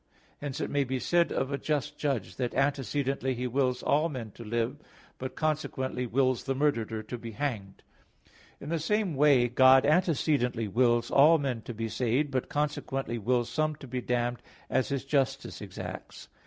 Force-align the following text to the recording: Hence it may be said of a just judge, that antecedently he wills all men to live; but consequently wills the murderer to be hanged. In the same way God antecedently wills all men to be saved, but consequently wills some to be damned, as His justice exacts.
Hence 0.39 0.59
it 0.59 0.71
may 0.71 0.83
be 0.83 0.97
said 0.97 1.31
of 1.31 1.51
a 1.51 1.59
just 1.59 1.95
judge, 1.95 2.37
that 2.37 2.55
antecedently 2.55 3.35
he 3.35 3.45
wills 3.45 3.83
all 3.83 4.09
men 4.09 4.31
to 4.31 4.43
live; 4.43 4.77
but 5.19 5.35
consequently 5.35 6.07
wills 6.07 6.45
the 6.45 6.55
murderer 6.55 7.03
to 7.03 7.17
be 7.19 7.33
hanged. 7.33 7.83
In 8.59 8.69
the 8.69 8.79
same 8.79 9.13
way 9.13 9.47
God 9.47 9.85
antecedently 9.85 10.67
wills 10.67 11.11
all 11.11 11.37
men 11.37 11.61
to 11.61 11.73
be 11.75 11.87
saved, 11.87 12.31
but 12.31 12.49
consequently 12.49 13.19
wills 13.19 13.47
some 13.47 13.75
to 13.75 13.85
be 13.87 14.01
damned, 14.01 14.41
as 14.71 14.89
His 14.89 15.05
justice 15.05 15.61
exacts. 15.61 16.29